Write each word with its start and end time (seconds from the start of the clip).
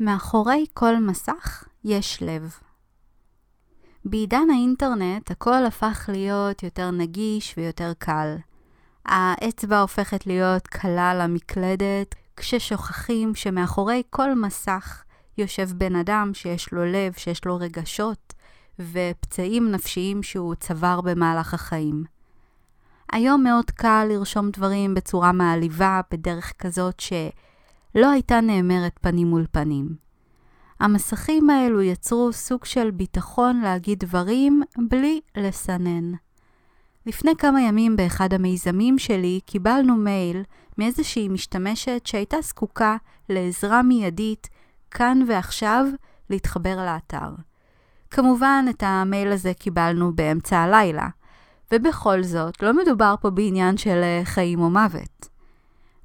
מאחורי 0.00 0.66
כל 0.74 0.96
מסך 0.96 1.64
יש 1.84 2.22
לב. 2.22 2.54
בעידן 4.04 4.50
האינטרנט 4.50 5.30
הכל 5.30 5.64
הפך 5.64 6.10
להיות 6.12 6.62
יותר 6.62 6.90
נגיש 6.90 7.54
ויותר 7.56 7.92
קל. 7.98 8.36
האצבע 9.04 9.80
הופכת 9.80 10.26
להיות 10.26 10.66
קלה 10.66 11.14
למקלדת, 11.14 12.14
כששוכחים 12.36 13.34
שמאחורי 13.34 14.02
כל 14.10 14.34
מסך 14.34 15.02
יושב 15.38 15.68
בן 15.76 15.96
אדם 15.96 16.30
שיש 16.34 16.72
לו 16.72 16.84
לב, 16.84 17.12
שיש 17.12 17.44
לו 17.44 17.56
רגשות 17.56 18.34
ופצעים 18.78 19.70
נפשיים 19.70 20.22
שהוא 20.22 20.54
צבר 20.54 21.00
במהלך 21.00 21.54
החיים. 21.54 22.04
היום 23.12 23.42
מאוד 23.42 23.70
קל 23.70 24.06
לרשום 24.10 24.50
דברים 24.50 24.94
בצורה 24.94 25.32
מעליבה, 25.32 26.00
בדרך 26.10 26.52
כזאת 26.58 27.00
שלא 27.96 28.10
הייתה 28.10 28.40
נאמרת 28.40 28.98
פנים 29.00 29.26
מול 29.26 29.46
פנים. 29.52 29.88
המסכים 30.80 31.50
האלו 31.50 31.82
יצרו 31.82 32.32
סוג 32.32 32.64
של 32.64 32.90
ביטחון 32.90 33.60
להגיד 33.60 33.98
דברים 33.98 34.62
בלי 34.88 35.20
לסנן. 35.36 36.12
לפני 37.06 37.36
כמה 37.38 37.62
ימים 37.62 37.96
באחד 37.96 38.34
המיזמים 38.34 38.98
שלי 38.98 39.40
קיבלנו 39.46 39.96
מייל 39.96 40.42
מאיזושהי 40.78 41.28
משתמשת 41.28 42.06
שהייתה 42.06 42.36
זקוקה 42.40 42.96
לעזרה 43.28 43.82
מיידית, 43.82 44.48
כאן 44.90 45.18
ועכשיו, 45.28 45.86
להתחבר 46.30 46.76
לאתר. 46.76 47.30
כמובן, 48.10 48.64
את 48.70 48.82
המייל 48.86 49.32
הזה 49.32 49.54
קיבלנו 49.54 50.12
באמצע 50.14 50.58
הלילה, 50.58 51.08
ובכל 51.72 52.22
זאת, 52.22 52.62
לא 52.62 52.72
מדובר 52.72 53.14
פה 53.20 53.30
בעניין 53.30 53.76
של 53.76 54.02
חיים 54.24 54.60
או 54.60 54.70
מוות. 54.70 55.35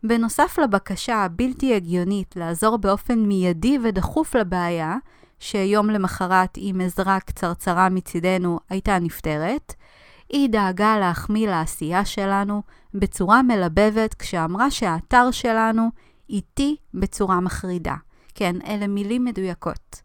בנוסף 0.04 0.60
לבקשה 0.64 1.16
הבלתי 1.16 1.76
הגיונית 1.76 2.36
לעזור 2.36 2.78
באופן 2.78 3.20
מיידי 3.20 3.78
ודחוף 3.84 4.36
לבעיה, 4.36 4.98
שיום 5.40 5.90
למחרת 5.90 6.50
עם 6.58 6.82
עזרה 6.82 7.20
קצרצרה 7.20 7.90
מצידנו 7.90 8.60
הייתה 8.70 9.00
נפתרת, 9.00 9.74
היא 10.30 10.50
דאגה 10.50 11.00
להחמיא 11.00 11.50
לעשייה 11.50 12.06
שלנו 12.06 12.62
בצורה 12.94 13.42
מלבבת 13.42 14.14
כשאמרה 14.14 14.72
שהאתר 14.72 15.32
שלנו 15.32 15.90
איטי 16.30 16.76
בצורה 16.94 17.40
מחרידה. 17.40 17.96
כן, 18.36 18.56
אלה 18.68 18.88
מילים 18.88 19.26
מדויקות. 19.26 20.02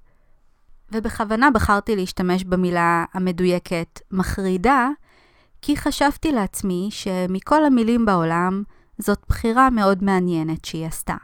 ובכוונה 0.92 1.50
בחרתי 1.50 1.96
להשתמש 1.96 2.44
במילה 2.44 3.04
המדויקת 3.14 4.00
מחרידה, 4.10 4.88
כי 5.62 5.76
חשבתי 5.76 6.32
לעצמי 6.32 6.88
שמכל 6.90 7.64
המילים 7.64 8.06
בעולם, 8.06 8.62
זאת 8.98 9.24
בחירה 9.28 9.70
מאוד 9.70 10.04
מעניינת 10.04 10.64
שהיא 10.64 10.86
עשתה. 10.86 11.16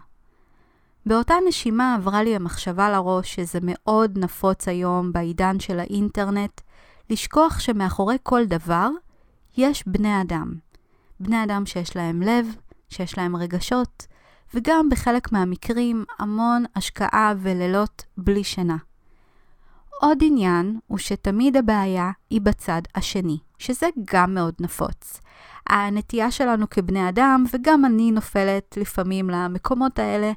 באותה 1.07 1.35
נשימה 1.49 1.95
עברה 1.95 2.23
לי 2.23 2.37
המחשבה 2.37 2.91
לראש 2.91 3.35
שזה 3.35 3.59
מאוד 3.63 4.19
נפוץ 4.19 4.69
היום 4.69 5.13
בעידן 5.13 5.61
של 5.61 5.81
האינטרנט, 5.81 6.61
לשכוח 7.11 7.61
שמאחורי 7.61 8.17
כל 8.23 8.45
דבר 8.45 8.89
יש 9.57 9.85
בני 9.87 10.21
אדם. 10.23 10.55
בני 11.21 11.45
אדם 11.45 11.67
שיש 11.67 11.97
להם 11.97 12.23
לב, 12.23 12.47
שיש 12.89 13.19
להם 13.19 13.37
רגשות, 13.37 14.07
וגם 14.55 14.89
בחלק 14.91 15.33
מהמקרים 15.33 16.05
המון 16.19 16.65
השקעה 16.77 17.35
ולילות 17.39 18.05
בלי 18.17 18.45
שינה. 18.45 18.77
עוד 20.01 20.19
עניין 20.23 20.79
הוא 20.87 20.99
שתמיד 20.99 21.57
הבעיה 21.57 22.11
היא 22.31 22.41
בצד 22.41 22.83
השני, 22.95 23.39
שזה 23.63 23.87
גם 24.05 24.35
מאוד 24.35 24.55
נפוץ. 24.61 25.21
הנטייה 25.67 26.31
שלנו 26.31 26.71
כבני 26.71 27.09
אדם, 27.09 27.45
וגם 27.53 27.85
אני 27.85 28.11
נופלת 28.11 28.77
לפעמים 28.77 29.31
למקומות 29.31 29.99
האלה, 29.99 30.33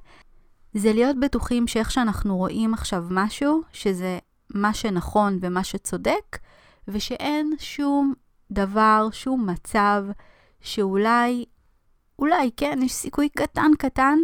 זה 0.73 0.93
להיות 0.93 1.19
בטוחים 1.19 1.67
שאיך 1.67 1.91
שאנחנו 1.91 2.37
רואים 2.37 2.73
עכשיו 2.73 3.05
משהו, 3.09 3.61
שזה 3.73 4.19
מה 4.53 4.73
שנכון 4.73 5.37
ומה 5.41 5.63
שצודק, 5.63 6.37
ושאין 6.87 7.53
שום 7.59 8.13
דבר, 8.51 9.07
שום 9.11 9.49
מצב, 9.49 10.03
שאולי, 10.61 11.45
אולי, 12.19 12.51
כן, 12.57 12.79
יש 12.83 12.93
סיכוי 12.93 13.29
קטן 13.29 13.71
קטן 13.79 14.17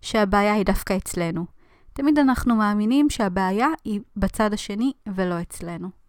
שהבעיה 0.00 0.54
היא 0.54 0.64
דווקא 0.64 0.96
אצלנו. 0.96 1.44
תמיד 1.92 2.18
אנחנו 2.18 2.56
מאמינים 2.56 3.10
שהבעיה 3.10 3.68
היא 3.84 4.00
בצד 4.16 4.52
השני 4.52 4.92
ולא 5.14 5.40
אצלנו. 5.40 6.03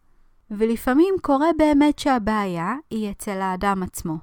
ולפעמים 0.52 1.16
קורה 1.22 1.48
באמת 1.58 2.00
שהבעיה 2.00 2.76
היא 2.90 3.12
אצל 3.12 3.42
האדם 3.42 3.84
עצמו. 3.84 4.18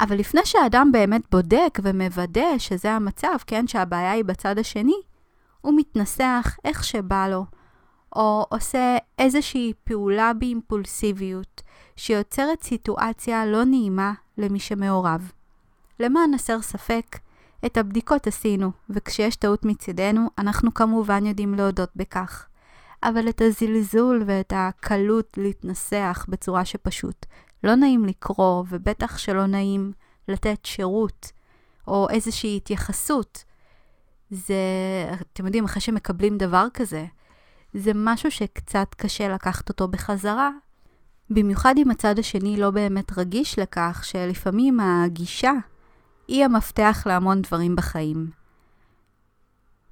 אבל 0.00 0.16
לפני 0.16 0.40
שהאדם 0.44 0.92
באמת 0.92 1.22
בודק 1.30 1.78
ומוודא 1.82 2.58
שזה 2.58 2.92
המצב, 2.92 3.36
כן, 3.46 3.66
שהבעיה 3.66 4.12
היא 4.12 4.24
בצד 4.24 4.58
השני, 4.58 5.00
הוא 5.60 5.74
מתנסח 5.76 6.56
איך 6.64 6.84
שבא 6.84 7.28
לו, 7.28 7.44
או 8.16 8.46
עושה 8.48 8.96
איזושהי 9.18 9.72
פעולה 9.84 10.32
באימפולסיביות, 10.32 11.62
שיוצרת 11.96 12.62
סיטואציה 12.62 13.46
לא 13.46 13.64
נעימה 13.64 14.12
למי 14.38 14.58
שמעורב. 14.58 15.32
למען 16.00 16.34
הסר 16.34 16.62
ספק, 16.62 17.18
את 17.66 17.76
הבדיקות 17.76 18.26
עשינו, 18.26 18.70
וכשיש 18.90 19.36
טעות 19.36 19.64
מצידנו, 19.64 20.30
אנחנו 20.38 20.74
כמובן 20.74 21.26
יודעים 21.26 21.54
להודות 21.54 21.90
בכך. 21.96 22.46
אבל 23.08 23.28
את 23.28 23.40
הזלזול 23.40 24.22
ואת 24.26 24.52
הקלות 24.56 25.38
להתנסח 25.38 26.26
בצורה 26.28 26.64
שפשוט 26.64 27.26
לא 27.64 27.74
נעים 27.74 28.04
לקרוא, 28.04 28.64
ובטח 28.68 29.18
שלא 29.18 29.46
נעים 29.46 29.92
לתת 30.28 30.64
שירות 30.64 31.32
או 31.88 32.08
איזושהי 32.10 32.56
התייחסות. 32.56 33.44
זה, 34.30 34.54
אתם 35.32 35.46
יודעים, 35.46 35.64
אחרי 35.64 35.80
שמקבלים 35.80 36.38
דבר 36.38 36.66
כזה, 36.74 37.04
זה 37.74 37.92
משהו 37.94 38.30
שקצת 38.30 38.88
קשה 38.96 39.28
לקחת 39.28 39.68
אותו 39.68 39.88
בחזרה, 39.88 40.50
במיוחד 41.30 41.74
אם 41.78 41.90
הצד 41.90 42.18
השני 42.18 42.56
לא 42.56 42.70
באמת 42.70 43.18
רגיש 43.18 43.58
לכך 43.58 44.02
שלפעמים 44.04 44.80
הגישה 44.80 45.52
היא 46.28 46.44
המפתח 46.44 47.02
להמון 47.06 47.42
דברים 47.42 47.76
בחיים. 47.76 48.45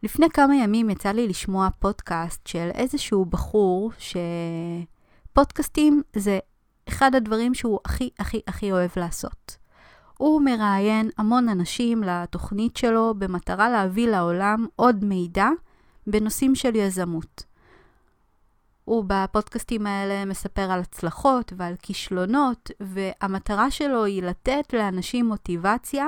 לפני 0.04 0.30
כמה 0.30 0.56
ימים 0.56 0.90
יצא 0.90 1.08
לי 1.08 1.28
לשמוע 1.28 1.68
פודקאסט 1.78 2.46
של 2.46 2.70
איזשהו 2.74 3.24
בחור 3.24 3.92
שפודקאסטים 5.32 6.02
זה 6.16 6.38
אחד 6.88 7.14
הדברים 7.14 7.54
שהוא 7.54 7.78
הכי 7.84 8.10
הכי 8.18 8.40
הכי 8.46 8.72
אוהב 8.72 8.90
לעשות. 8.96 9.56
הוא 10.18 10.42
מראיין 10.42 11.10
המון 11.18 11.48
אנשים 11.48 12.02
לתוכנית 12.02 12.76
שלו 12.76 13.14
במטרה 13.18 13.70
להביא 13.70 14.08
לעולם 14.08 14.66
עוד 14.76 15.04
מידע 15.04 15.48
בנושאים 16.06 16.54
של 16.54 16.76
יזמות. 16.76 17.42
הוא 18.84 19.04
בפודקאסטים 19.06 19.86
האלה 19.86 20.24
מספר 20.24 20.70
על 20.70 20.80
הצלחות 20.80 21.52
ועל 21.56 21.74
כישלונות, 21.82 22.70
והמטרה 22.80 23.70
שלו 23.70 24.04
היא 24.04 24.22
לתת 24.22 24.72
לאנשים 24.72 25.26
מוטיבציה 25.26 26.06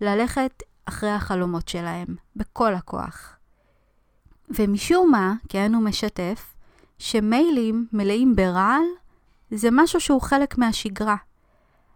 ללכת 0.00 0.62
אחרי 0.84 1.10
החלומות 1.10 1.68
שלהם, 1.68 2.06
בכל 2.36 2.74
הכוח. 2.74 3.36
ומשום 4.50 5.10
מה, 5.10 5.34
כן 5.48 5.74
הוא 5.74 5.82
משתף, 5.82 6.54
שמיילים 6.98 7.86
מלאים 7.92 8.36
ברעל 8.36 8.84
זה 9.50 9.68
משהו 9.72 10.00
שהוא 10.00 10.20
חלק 10.22 10.58
מהשגרה. 10.58 11.16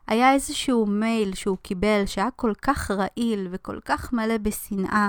היה 0.06 0.32
איזשהו 0.32 0.86
מייל 0.86 1.34
שהוא 1.34 1.56
קיבל 1.62 2.02
שהיה 2.06 2.30
כל 2.36 2.52
כך 2.62 2.90
רעיל 2.90 3.48
וכל 3.50 3.78
כך 3.84 4.12
מלא 4.12 4.38
בשנאה, 4.38 5.08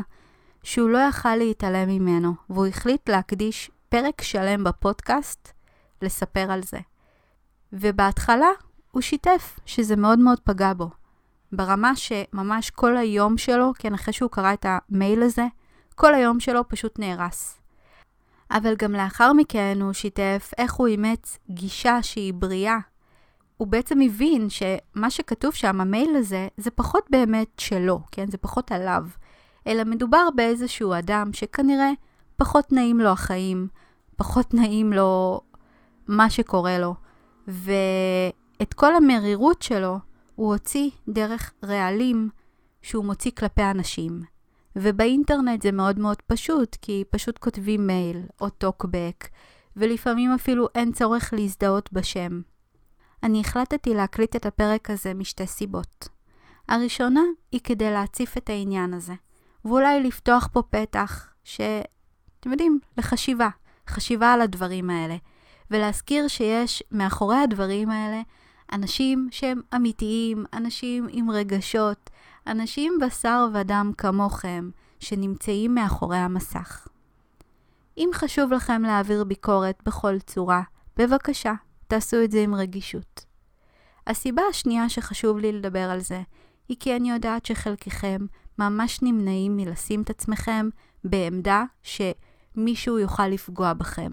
שהוא 0.63 0.89
לא 0.89 0.97
יכל 0.97 1.35
להתעלם 1.35 1.89
ממנו, 1.89 2.34
והוא 2.50 2.68
החליט 2.68 3.09
להקדיש 3.09 3.72
פרק 3.89 4.22
שלם 4.22 4.63
בפודקאסט 4.63 5.51
לספר 6.01 6.51
על 6.51 6.63
זה. 6.63 6.79
ובהתחלה 7.73 8.50
הוא 8.91 9.01
שיתף 9.01 9.59
שזה 9.66 9.95
מאוד 9.95 10.19
מאוד 10.19 10.39
פגע 10.39 10.73
בו. 10.73 10.89
ברמה 11.52 11.96
שממש 11.96 12.70
כל 12.70 12.98
היום 12.98 13.38
שלו, 13.38 13.72
כן, 13.80 13.94
אחרי 13.94 14.14
שהוא 14.14 14.30
קרא 14.32 14.54
את 14.54 14.66
המייל 14.70 15.24
הזה, 15.24 15.46
כל 15.96 16.14
היום 16.14 16.40
שלו 16.40 16.70
פשוט 16.70 17.00
נהרס. 17.00 17.60
אבל 18.52 18.75
גם 18.75 18.94
לאחר 18.94 19.34
מכן 19.34 19.78
הוא 19.81 19.94
שיתף 19.94 20.51
איך 20.57 20.74
הוא 20.74 20.88
אימץ 20.88 21.38
גישה 21.50 22.04
שהיא 22.04 22.34
בריאה. 22.34 22.78
הוא 23.57 23.68
בעצם 23.68 24.01
הבין 24.01 24.48
שמה 24.50 25.10
שכתוב 25.10 25.54
שם, 25.54 25.81
המייל 25.81 26.16
הזה, 26.16 26.48
זה 26.57 26.72
פחות 26.72 27.06
באמת 27.10 27.48
שלו, 27.57 28.00
כן? 28.12 28.31
זה 28.31 28.38
פחות 28.38 28.72
עליו. 28.72 29.06
אלא 29.68 29.84
מדובר 29.84 30.28
באיזשהו 30.36 30.94
אדם 30.94 31.34
שכנראה 31.34 31.92
פחות 32.38 32.72
נעים 32.72 33.00
לו 33.00 33.10
החיים, 33.10 33.68
פחות 34.16 34.54
נעים 34.54 34.94
לו 34.94 35.42
מה 36.07 36.30
שקורה 36.30 36.78
לו. 36.78 36.95
ואת 37.48 38.74
כל 38.75 38.95
המרירות 38.95 39.62
שלו 39.62 40.00
הוא 40.39 40.53
הוציא 40.53 40.89
דרך 41.09 41.53
רעלים 41.63 42.30
שהוא 42.81 43.06
מוציא 43.06 43.31
כלפי 43.31 43.63
אנשים. 43.63 44.21
ובאינטרנט 44.75 45.62
זה 45.62 45.71
מאוד 45.71 46.00
מאוד 46.00 46.21
פשוט, 46.27 46.77
כי 46.81 47.03
פשוט 47.09 47.38
כותבים 47.38 47.88
מייל 47.88 48.21
או 48.41 48.50
טוקבק, 48.50 49.27
ולפעמים 49.75 50.31
אפילו 50.31 50.68
אין 50.75 50.91
צורך 50.91 51.33
להזדהות 51.33 51.94
בשם. 51.94 52.41
אני 53.24 53.41
החלטתי 53.41 53.94
להקליט 53.94 54.36
את 54.36 54.45
הפרק 54.45 54.89
הזה 54.89 55.13
משתי 55.13 55.47
סיבות. 55.47 56.07
הראשונה 56.69 57.24
היא 57.51 57.62
כדי 57.63 57.92
להציף 57.92 58.38
את 58.38 58.50
העניין 58.50 58.94
הזה, 58.94 59.13
ואולי 59.65 60.03
לפתוח 60.03 60.50
פה 60.53 60.62
פתח 60.62 61.33
אתם 62.39 62.51
יודעים, 62.51 62.80
לחשיבה, 62.97 63.50
חשיבה 63.88 64.33
על 64.33 64.42
הדברים 64.42 64.89
האלה. 64.89 65.15
ולהזכיר 65.71 66.27
שיש 66.27 66.83
מאחורי 66.92 67.38
הדברים 67.38 67.89
האלה 67.89 68.21
אנשים 68.74 69.27
שהם 69.31 69.62
אמיתיים, 69.75 70.45
אנשים 70.54 71.07
עם 71.10 71.31
רגשות, 71.31 72.10
אנשים 72.48 72.94
בשר 73.01 73.48
ודם 73.54 73.92
כמוכם, 73.98 74.69
שנמצאים 75.00 75.75
מאחורי 75.75 76.18
המסך. 76.18 76.88
אם 77.98 78.10
חשוב 78.13 78.54
לכם 78.54 78.81
להעביר 78.81 79.24
ביקורת 79.24 79.83
בכל 79.86 80.19
צורה, 80.19 80.62
בבקשה, 80.98 81.54
תעשו 81.88 82.24
את 82.24 82.31
זה 82.31 82.42
עם 82.42 82.56
רגישות. 82.56 83.25
הסיבה 84.07 84.42
השנייה 84.50 84.89
שחשוב 84.89 85.38
לי 85.38 85.51
לדבר 85.51 85.89
על 85.89 86.00
זה, 86.00 86.21
היא 86.69 86.77
כי 86.80 86.95
אני 86.95 87.12
יודעת 87.12 87.45
שחלקכם 87.45 88.25
ממש 88.60 89.01
נמנעים 89.01 89.57
מלשים 89.57 90.01
את 90.01 90.10
עצמכם 90.10 90.69
בעמדה 91.04 91.63
שמישהו 91.83 93.00
יוכל 93.00 93.27
לפגוע 93.27 93.74
בכם. 93.74 94.12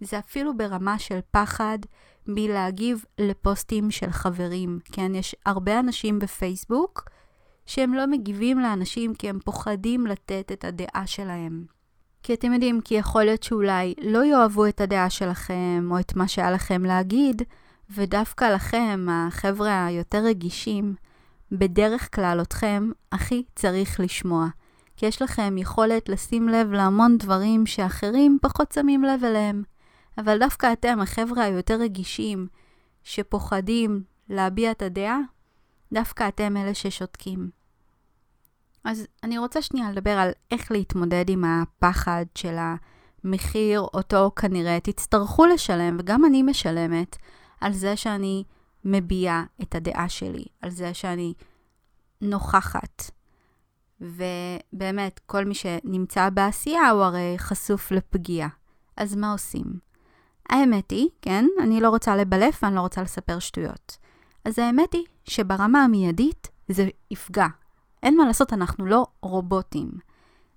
זה 0.00 0.18
אפילו 0.18 0.56
ברמה 0.56 0.98
של 0.98 1.18
פחד 1.30 1.78
מלהגיב 2.26 3.04
לפוסטים 3.18 3.90
של 3.90 4.10
חברים. 4.10 4.78
כן, 4.92 5.14
יש 5.14 5.36
הרבה 5.46 5.80
אנשים 5.80 6.18
בפייסבוק 6.18 7.08
שהם 7.66 7.94
לא 7.94 8.06
מגיבים 8.06 8.58
לאנשים 8.58 9.14
כי 9.14 9.28
הם 9.28 9.38
פוחדים 9.44 10.06
לתת 10.06 10.52
את 10.52 10.64
הדעה 10.64 11.06
שלהם. 11.06 11.64
כי 12.22 12.34
אתם 12.34 12.52
יודעים, 12.52 12.80
כי 12.80 12.94
יכול 12.94 13.24
להיות 13.24 13.42
שאולי 13.42 13.94
לא 14.02 14.24
יאהבו 14.24 14.66
את 14.66 14.80
הדעה 14.80 15.10
שלכם 15.10 15.88
או 15.90 15.98
את 15.98 16.16
מה 16.16 16.28
שהיה 16.28 16.50
לכם 16.50 16.84
להגיד, 16.84 17.42
ודווקא 17.90 18.44
לכם, 18.44 19.06
החבר'ה 19.10 19.86
היותר 19.86 20.24
רגישים, 20.24 20.94
בדרך 21.52 22.14
כלל 22.14 22.38
אתכם 22.42 22.90
הכי 23.12 23.42
צריך 23.56 24.00
לשמוע. 24.00 24.48
כי 24.96 25.06
יש 25.06 25.22
לכם 25.22 25.58
יכולת 25.58 26.08
לשים 26.08 26.48
לב 26.48 26.72
להמון 26.72 27.18
דברים 27.18 27.66
שאחרים 27.66 28.38
פחות 28.42 28.72
שמים 28.72 29.02
לב 29.04 29.24
אליהם. 29.24 29.62
אבל 30.18 30.38
דווקא 30.38 30.72
אתם, 30.72 31.00
החבר'ה 31.00 31.44
היותר 31.44 31.74
רגישים, 31.74 32.46
שפוחדים 33.02 34.02
להביע 34.28 34.70
את 34.70 34.82
הדעה, 34.82 35.18
דווקא 35.92 36.28
אתם 36.28 36.56
אלה 36.56 36.74
ששותקים. 36.74 37.50
אז 38.84 39.06
אני 39.22 39.38
רוצה 39.38 39.62
שנייה 39.62 39.90
לדבר 39.90 40.10
על 40.10 40.30
איך 40.50 40.72
להתמודד 40.72 41.24
עם 41.28 41.44
הפחד 41.44 42.24
של 42.34 42.56
המחיר, 43.24 43.80
אותו 43.80 44.30
כנראה 44.36 44.80
תצטרכו 44.80 45.46
לשלם, 45.46 45.96
וגם 46.00 46.24
אני 46.24 46.42
משלמת, 46.42 47.16
על 47.60 47.72
זה 47.72 47.96
שאני 47.96 48.44
מביעה 48.84 49.44
את 49.62 49.74
הדעה 49.74 50.08
שלי, 50.08 50.44
על 50.60 50.70
זה 50.70 50.94
שאני 50.94 51.34
נוכחת. 52.20 53.10
ובאמת, 54.00 55.20
כל 55.26 55.44
מי 55.44 55.54
שנמצא 55.54 56.30
בעשייה 56.30 56.90
הוא 56.90 57.02
הרי 57.02 57.34
חשוף 57.38 57.90
לפגיעה. 57.90 58.48
אז 58.96 59.16
מה 59.16 59.32
עושים? 59.32 59.64
האמת 60.48 60.90
היא, 60.90 61.08
כן, 61.22 61.46
אני 61.62 61.80
לא 61.80 61.88
רוצה 61.88 62.16
לבלף 62.16 62.62
ואני 62.62 62.74
לא 62.74 62.80
רוצה 62.80 63.02
לספר 63.02 63.38
שטויות. 63.38 63.96
אז 64.44 64.58
האמת 64.58 64.92
היא 64.92 65.04
שברמה 65.24 65.84
המיידית 65.84 66.48
זה 66.68 66.88
יפגע. 67.10 67.46
אין 68.02 68.16
מה 68.16 68.26
לעשות, 68.26 68.52
אנחנו 68.52 68.86
לא 68.86 69.06
רובוטים. 69.22 69.90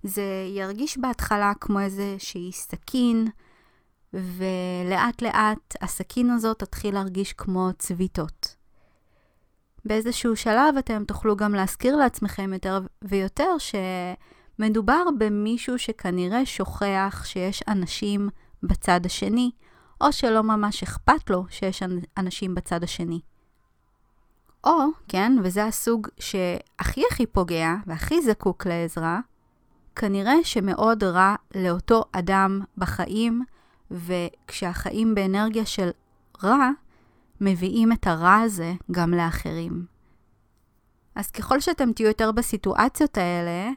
זה 0.02 0.22
ירגיש 0.56 0.98
בהתחלה 0.98 1.52
כמו 1.60 1.80
איזושהי 1.80 2.52
סכין, 2.52 3.26
ולאט 4.12 5.22
לאט 5.22 5.76
הסכין 5.80 6.30
הזאת 6.30 6.58
תתחיל 6.58 6.94
להרגיש 6.94 7.32
כמו 7.32 7.70
צביטות. 7.78 8.56
באיזשהו 9.84 10.36
שלב 10.36 10.76
אתם 10.78 11.04
תוכלו 11.04 11.36
גם 11.36 11.54
להזכיר 11.54 11.96
לעצמכם 11.96 12.52
יותר 12.52 12.80
ויותר 13.02 13.50
שמדובר 14.58 15.02
במישהו 15.18 15.78
שכנראה 15.78 16.46
שוכח 16.46 17.22
שיש 17.26 17.62
אנשים 17.68 18.28
בצד 18.62 19.00
השני, 19.06 19.50
או 20.00 20.12
שלא 20.12 20.42
ממש 20.42 20.82
אכפת 20.82 21.30
לו 21.30 21.44
שיש 21.48 21.82
אנשים 22.16 22.54
בצד 22.54 22.84
השני. 22.84 23.20
או, 24.64 24.86
כן, 25.08 25.32
וזה 25.42 25.64
הסוג 25.64 26.08
שהכי 26.18 27.02
הכי 27.10 27.26
פוגע 27.26 27.74
והכי 27.86 28.22
זקוק 28.22 28.66
לעזרה, 28.66 29.20
כנראה 29.96 30.34
שמאוד 30.42 31.04
רע 31.04 31.34
לאותו 31.54 32.04
אדם 32.12 32.60
בחיים, 32.78 33.42
וכשהחיים 33.90 35.14
באנרגיה 35.14 35.66
של 35.66 35.90
רע, 36.44 36.70
מביאים 37.40 37.92
את 37.92 38.06
הרע 38.06 38.36
הזה 38.36 38.72
גם 38.90 39.14
לאחרים. 39.14 39.86
אז 41.14 41.30
ככל 41.30 41.60
שאתם 41.60 41.92
תהיו 41.92 42.08
יותר 42.08 42.32
בסיטואציות 42.32 43.18
האלה, 43.18 43.70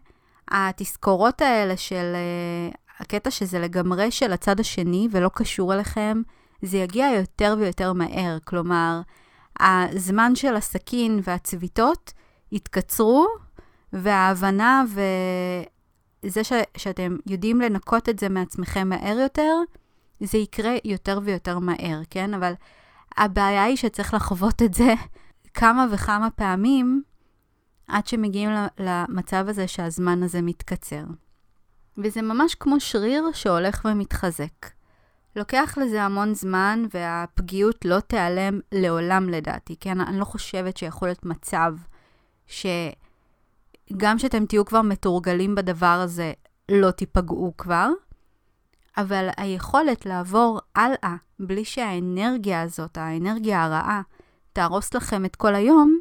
התזכורות 0.51 1.41
האלה 1.41 1.77
של 1.77 2.13
uh, 2.15 2.88
הקטע 2.99 3.31
שזה 3.31 3.59
לגמרי 3.59 4.11
של 4.11 4.33
הצד 4.33 4.59
השני 4.59 5.07
ולא 5.11 5.29
קשור 5.33 5.73
אליכם, 5.73 6.21
זה 6.61 6.77
יגיע 6.77 7.07
יותר 7.07 7.55
ויותר 7.59 7.93
מהר. 7.93 8.37
כלומר, 8.45 9.01
הזמן 9.59 10.35
של 10.35 10.55
הסכין 10.55 11.19
והצביטות 11.23 12.13
יתקצרו, 12.51 13.27
וההבנה 13.93 14.83
וזה 16.23 16.43
ש... 16.43 16.53
שאתם 16.77 17.15
יודעים 17.25 17.61
לנקות 17.61 18.09
את 18.09 18.19
זה 18.19 18.29
מעצמכם 18.29 18.89
מהר 18.89 19.19
יותר, 19.19 19.55
זה 20.19 20.37
יקרה 20.37 20.73
יותר 20.85 21.19
ויותר 21.23 21.59
מהר, 21.59 22.01
כן? 22.09 22.33
אבל 22.33 22.53
הבעיה 23.17 23.63
היא 23.63 23.75
שצריך 23.75 24.13
לחוות 24.13 24.61
את 24.61 24.73
זה 24.73 24.93
כמה 25.53 25.87
וכמה 25.91 26.29
פעמים 26.29 27.03
עד 27.87 28.07
שמגיעים 28.07 28.49
למצב 28.79 29.45
הזה 29.47 29.67
שהזמן 29.67 30.23
הזה 30.23 30.41
מתקצר. 30.41 31.03
וזה 32.03 32.21
ממש 32.21 32.55
כמו 32.55 32.79
שריר 32.79 33.23
שהולך 33.33 33.85
ומתחזק. 33.85 34.69
לוקח 35.35 35.77
לזה 35.81 36.03
המון 36.03 36.33
זמן 36.33 36.83
והפגיעות 36.93 37.85
לא 37.85 37.99
תיעלם 37.99 38.59
לעולם 38.71 39.29
לדעתי, 39.29 39.75
כן? 39.79 40.01
אני 40.01 40.19
לא 40.19 40.25
חושבת 40.25 40.77
שיכול 40.77 41.07
להיות 41.07 41.25
מצב 41.25 41.73
שגם 42.47 44.19
שאתם 44.19 44.45
תהיו 44.45 44.65
כבר 44.65 44.81
מתורגלים 44.81 45.55
בדבר 45.55 45.85
הזה, 45.85 46.33
לא 46.71 46.91
תיפגעו 46.91 47.53
כבר, 47.57 47.89
אבל 48.97 49.29
היכולת 49.37 50.05
לעבור 50.05 50.59
הלאה 50.75 51.15
בלי 51.39 51.65
שהאנרגיה 51.65 52.61
הזאת, 52.61 52.97
האנרגיה 52.97 53.63
הרעה, 53.63 54.01
תהרוס 54.53 54.93
לכם 54.93 55.25
את 55.25 55.35
כל 55.35 55.55
היום, 55.55 55.99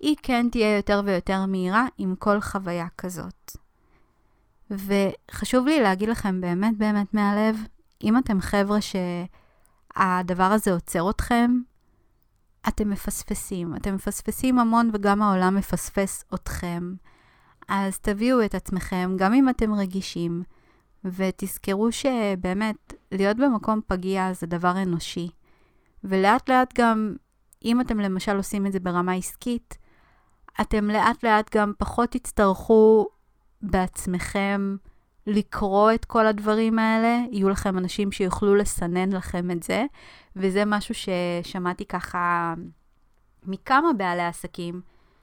היא 0.00 0.16
כן 0.22 0.46
תהיה 0.50 0.76
יותר 0.76 1.02
ויותר 1.04 1.46
מהירה 1.46 1.86
עם 1.98 2.14
כל 2.18 2.40
חוויה 2.40 2.86
כזאת. 2.98 3.63
וחשוב 4.70 5.66
לי 5.66 5.80
להגיד 5.80 6.08
לכם 6.08 6.40
באמת 6.40 6.78
באמת 6.78 7.14
מהלב, 7.14 7.56
אם 8.04 8.18
אתם 8.18 8.40
חבר'ה 8.40 8.78
שהדבר 8.80 10.44
הזה 10.44 10.72
עוצר 10.72 11.10
אתכם, 11.10 11.50
אתם 12.68 12.90
מפספסים. 12.90 13.76
אתם 13.76 13.94
מפספסים 13.94 14.58
המון 14.58 14.90
וגם 14.92 15.22
העולם 15.22 15.54
מפספס 15.54 16.24
אתכם. 16.34 16.94
אז 17.68 17.98
תביאו 17.98 18.44
את 18.44 18.54
עצמכם, 18.54 19.14
גם 19.18 19.34
אם 19.34 19.48
אתם 19.48 19.74
רגישים, 19.74 20.42
ותזכרו 21.04 21.92
שבאמת, 21.92 22.94
להיות 23.12 23.36
במקום 23.36 23.80
פגיע 23.86 24.32
זה 24.32 24.46
דבר 24.46 24.82
אנושי. 24.82 25.30
ולאט 26.04 26.50
לאט 26.50 26.74
גם, 26.78 27.16
אם 27.64 27.80
אתם 27.80 28.00
למשל 28.00 28.36
עושים 28.36 28.66
את 28.66 28.72
זה 28.72 28.80
ברמה 28.80 29.12
עסקית, 29.12 29.78
אתם 30.60 30.90
לאט 30.90 31.24
לאט 31.24 31.56
גם 31.56 31.72
פחות 31.78 32.10
תצטרכו 32.10 33.08
בעצמכם 33.64 34.76
לקרוא 35.26 35.92
את 35.92 36.04
כל 36.04 36.26
הדברים 36.26 36.78
האלה, 36.78 37.18
יהיו 37.30 37.48
לכם 37.48 37.78
אנשים 37.78 38.12
שיוכלו 38.12 38.54
לסנן 38.54 39.12
לכם 39.12 39.50
את 39.50 39.62
זה, 39.62 39.84
וזה 40.36 40.64
משהו 40.64 40.94
ששמעתי 40.94 41.84
ככה 41.84 42.54
מכמה 43.42 43.92
בעלי 43.92 44.22
עסקים, 44.22 44.80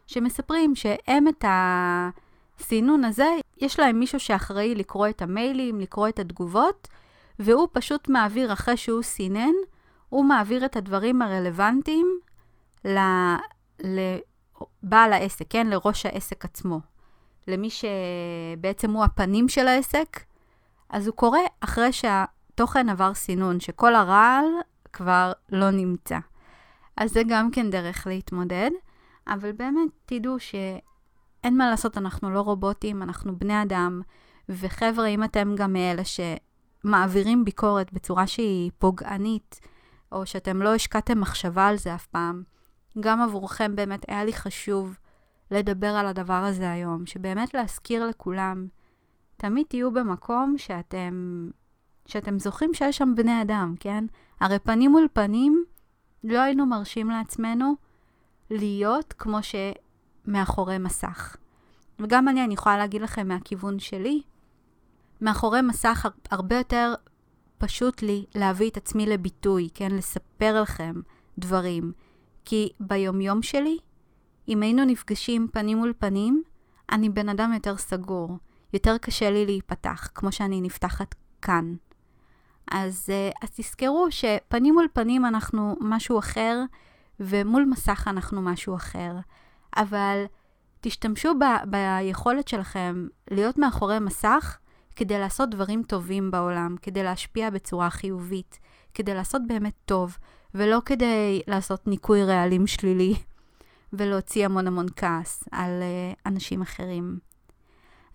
שמספרים 0.07 0.75
שהם 0.75 1.27
את 1.27 1.45
הסינון 1.47 3.03
הזה, 3.03 3.29
יש 3.57 3.79
להם 3.79 3.99
מישהו 3.99 4.19
שאחראי 4.19 4.75
לקרוא 4.75 5.07
את 5.07 5.21
המיילים, 5.21 5.79
לקרוא 5.79 6.07
את 6.07 6.19
התגובות, 6.19 6.87
והוא 7.39 7.67
פשוט 7.71 8.09
מעביר, 8.09 8.53
אחרי 8.53 8.77
שהוא 8.77 9.01
סינן, 9.01 9.53
הוא 10.09 10.25
מעביר 10.25 10.65
את 10.65 10.75
הדברים 10.75 11.21
הרלוונטיים 11.21 12.19
לבעל 13.83 15.13
העסק, 15.13 15.45
כן? 15.49 15.67
לראש 15.67 16.05
העסק 16.05 16.45
עצמו. 16.45 16.79
למי 17.51 17.69
שבעצם 17.69 18.91
הוא 18.91 19.03
הפנים 19.03 19.49
של 19.49 19.67
העסק, 19.67 20.19
אז 20.89 21.07
הוא 21.07 21.15
קורא 21.15 21.39
אחרי 21.59 21.91
שהתוכן 21.91 22.89
עבר 22.89 23.13
סינון, 23.13 23.59
שכל 23.59 23.95
הרעל 23.95 24.45
כבר 24.93 25.31
לא 25.49 25.71
נמצא. 25.71 26.17
אז 26.97 27.11
זה 27.11 27.21
גם 27.27 27.51
כן 27.51 27.69
דרך 27.69 28.07
להתמודד, 28.07 28.71
אבל 29.27 29.51
באמת 29.51 29.89
תדעו 30.05 30.39
שאין 30.39 31.57
מה 31.57 31.69
לעשות, 31.69 31.97
אנחנו 31.97 32.31
לא 32.31 32.41
רובוטים, 32.41 33.03
אנחנו 33.03 33.39
בני 33.39 33.61
אדם, 33.61 34.01
וחבר'ה, 34.49 35.07
אם 35.07 35.23
אתם 35.23 35.55
גם 35.55 35.73
מאלה 35.73 36.01
שמעבירים 36.05 37.45
ביקורת 37.45 37.93
בצורה 37.93 38.27
שהיא 38.27 38.71
פוגענית, 38.77 39.59
או 40.11 40.25
שאתם 40.25 40.61
לא 40.61 40.75
השקעתם 40.75 41.19
מחשבה 41.19 41.67
על 41.67 41.77
זה 41.77 41.95
אף 41.95 42.05
פעם, 42.05 42.43
גם 42.99 43.21
עבורכם 43.21 43.75
באמת 43.75 44.05
היה 44.07 44.23
לי 44.23 44.33
חשוב 44.33 44.97
לדבר 45.51 45.87
על 45.87 46.07
הדבר 46.07 46.33
הזה 46.33 46.71
היום, 46.71 47.05
שבאמת 47.05 47.53
להזכיר 47.53 48.05
לכולם, 48.05 48.67
תמיד 49.37 49.65
תהיו 49.69 49.91
במקום 49.91 50.57
שאתם, 50.57 51.47
שאתם 52.05 52.39
זוכרים 52.39 52.73
שיש 52.73 52.97
שם 52.97 53.13
בני 53.15 53.41
אדם, 53.41 53.75
כן? 53.79 54.05
הרי 54.39 54.59
פנים 54.59 54.91
מול 54.91 55.07
פנים, 55.13 55.65
לא 56.23 56.39
היינו 56.39 56.65
מרשים 56.65 57.09
לעצמנו 57.09 57.75
להיות 58.49 59.13
כמו 59.17 59.37
שמאחורי 59.43 60.77
מסך. 60.77 61.35
וגם 61.99 62.27
אני, 62.27 62.43
אני 62.43 62.53
יכולה 62.53 62.77
להגיד 62.77 63.01
לכם 63.01 63.27
מהכיוון 63.27 63.79
שלי, 63.79 64.21
מאחורי 65.21 65.61
מסך 65.61 66.07
הרבה 66.31 66.57
יותר 66.57 66.93
פשוט 67.57 68.01
לי 68.01 68.25
להביא 68.35 68.69
את 68.69 68.77
עצמי 68.77 69.05
לביטוי, 69.05 69.69
כן? 69.73 69.91
לספר 69.91 70.61
לכם 70.61 70.93
דברים. 71.37 71.91
כי 72.45 72.69
ביומיום 72.79 73.41
שלי, 73.41 73.77
אם 74.47 74.61
היינו 74.61 74.85
נפגשים 74.85 75.47
פנים 75.51 75.77
מול 75.77 75.93
פנים, 75.99 76.43
אני 76.91 77.09
בן 77.09 77.29
אדם 77.29 77.53
יותר 77.53 77.77
סגור. 77.77 78.37
יותר 78.73 78.97
קשה 78.97 79.31
לי 79.31 79.45
להיפתח, 79.45 80.09
כמו 80.15 80.31
שאני 80.31 80.61
נפתחת 80.61 81.15
כאן. 81.41 81.75
אז, 82.71 83.07
אה, 83.09 83.29
אז 83.41 83.49
תזכרו 83.49 84.07
שפנים 84.09 84.73
מול 84.73 84.87
פנים 84.93 85.25
אנחנו 85.25 85.75
משהו 85.81 86.19
אחר, 86.19 86.61
ומול 87.19 87.65
מסך 87.65 88.07
אנחנו 88.07 88.41
משהו 88.41 88.75
אחר. 88.75 89.15
אבל 89.77 90.23
תשתמשו 90.81 91.33
ב, 91.39 91.43
ביכולת 91.69 92.47
שלכם 92.47 93.07
להיות 93.31 93.57
מאחורי 93.57 93.99
מסך 93.99 94.57
כדי 94.95 95.19
לעשות 95.19 95.49
דברים 95.49 95.83
טובים 95.83 96.31
בעולם, 96.31 96.75
כדי 96.81 97.03
להשפיע 97.03 97.49
בצורה 97.49 97.89
חיובית, 97.89 98.59
כדי 98.93 99.13
לעשות 99.13 99.41
באמת 99.47 99.73
טוב, 99.85 100.17
ולא 100.55 100.81
כדי 100.85 101.41
לעשות 101.47 101.87
ניקוי 101.87 102.23
רעלים 102.23 102.67
שלילי 102.67 103.15
ולהוציא 103.93 104.45
המון 104.45 104.67
המון 104.67 104.85
כעס 104.95 105.43
על 105.51 105.81
uh, 105.81 106.21
אנשים 106.25 106.61
אחרים. 106.61 107.19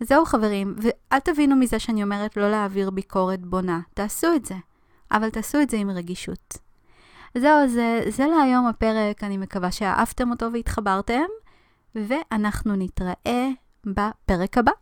זהו 0.00 0.24
חברים, 0.24 0.76
ואל 0.78 1.20
תבינו 1.20 1.56
מזה 1.56 1.78
שאני 1.78 2.02
אומרת 2.02 2.36
לא 2.36 2.50
להעביר 2.50 2.90
ביקורת 2.90 3.46
בונה, 3.46 3.80
תעשו 3.94 4.34
את 4.36 4.44
זה, 4.44 4.54
אבל 5.12 5.30
תעשו 5.30 5.62
את 5.62 5.70
זה 5.70 5.76
עם 5.76 5.90
רגישות. 5.90 6.58
זהו, 7.38 7.68
זה, 7.68 8.00
זה 8.08 8.26
להיום 8.26 8.66
הפרק, 8.66 9.24
אני 9.24 9.36
מקווה 9.36 9.70
שאהבתם 9.70 10.30
אותו 10.30 10.52
והתחברתם, 10.52 11.24
ואנחנו 11.94 12.76
נתראה 12.76 13.48
בפרק 13.84 14.58
הבא. 14.58 14.72